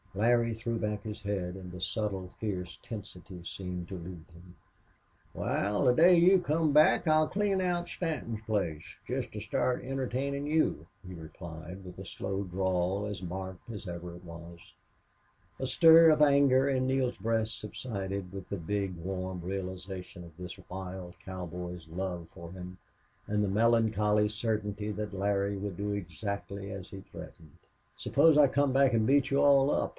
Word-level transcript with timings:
Larry 0.13 0.53
threw 0.55 0.77
back 0.77 1.03
his 1.03 1.21
head, 1.21 1.55
and 1.55 1.71
the 1.71 1.79
subtle, 1.79 2.31
fierce 2.39 2.77
tensity 2.83 3.45
seemed 3.45 3.87
to 3.89 3.95
leave 3.97 4.27
him. 4.33 4.55
"Wal, 5.33 5.85
the 5.85 5.93
day 5.93 6.15
you 6.17 6.39
come 6.39 6.73
back 6.73 7.07
I'll 7.07 7.29
clean 7.29 7.61
out 7.61 7.87
Stanton's 7.87 8.41
place 8.41 8.83
jest 9.07 9.31
to 9.31 9.39
start 9.39 9.83
entertainin' 9.85 10.47
you," 10.47 10.87
he 11.07 11.13
replied, 11.13 11.85
with 11.85 11.95
his 11.95 12.09
slow 12.09 12.43
drawl 12.43 13.05
as 13.05 13.21
marked 13.21 13.69
as 13.71 13.87
ever 13.87 14.15
it 14.15 14.23
was. 14.25 14.57
A 15.59 15.67
stir 15.67 16.09
of 16.09 16.21
anger 16.21 16.67
in 16.67 16.87
Neale's 16.87 17.17
breast 17.17 17.57
subsided 17.57 18.33
with 18.33 18.49
the 18.49 18.57
big, 18.57 18.95
warm 18.97 19.39
realization 19.39 20.23
of 20.25 20.35
this 20.37 20.59
wild 20.67 21.13
cowboy's 21.23 21.87
love 21.87 22.27
for 22.33 22.51
him 22.51 22.79
and 23.27 23.43
the 23.43 23.47
melancholy 23.47 24.27
certainty 24.27 24.91
that 24.91 25.17
Larry 25.17 25.55
would 25.55 25.77
do 25.77 25.93
exactly 25.93 26.69
as 26.71 26.89
he 26.89 26.99
threatened. 26.99 27.55
"Suppose 27.97 28.37
I 28.37 28.47
come 28.47 28.73
back 28.73 28.91
and 28.93 29.07
beat 29.07 29.29
you 29.31 29.39
all 29.41 29.69
up?" 29.71 29.89